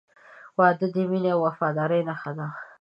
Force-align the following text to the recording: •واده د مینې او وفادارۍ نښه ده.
•واده 0.57 0.87
د 0.95 0.97
مینې 1.09 1.29
او 1.35 1.39
وفادارۍ 1.47 2.01
نښه 2.07 2.31
ده. 2.37 2.47